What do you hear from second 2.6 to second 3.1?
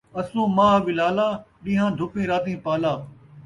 پالا